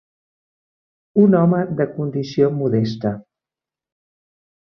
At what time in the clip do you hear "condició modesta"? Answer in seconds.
1.99-3.11